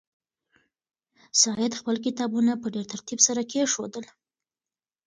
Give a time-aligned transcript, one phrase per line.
[1.41, 4.05] سعید خپل کتابونه په ډېر ترتیب سره کېښودل.